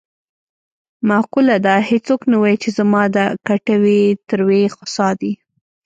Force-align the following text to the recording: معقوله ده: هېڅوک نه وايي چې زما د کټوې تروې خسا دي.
معقوله 1.09 1.57
ده: 1.65 1.75
هېڅوک 1.89 2.21
نه 2.31 2.37
وايي 2.41 2.57
چې 2.63 2.69
زما 2.77 3.03
د 3.15 3.17
کټوې 3.47 4.01
تروې 4.29 4.63
خسا 4.75 5.09
دي. 5.21 5.31